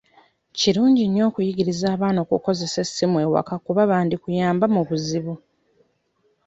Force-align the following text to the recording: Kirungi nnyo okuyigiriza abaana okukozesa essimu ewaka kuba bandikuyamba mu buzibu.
Kirungi 0.57 1.03
nnyo 1.07 1.23
okuyigiriza 1.29 1.85
abaana 1.95 2.19
okukozesa 2.25 2.77
essimu 2.85 3.17
ewaka 3.25 3.55
kuba 3.65 3.89
bandikuyamba 3.91 4.65
mu 4.75 4.81
buzibu. 4.87 5.33